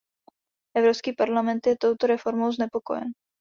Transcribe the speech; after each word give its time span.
Evropský 0.79 1.13
parlament 1.19 1.67
je 1.69 1.77
touto 1.77 2.07
reformou 2.09 2.49
znepokojen. 2.51 3.13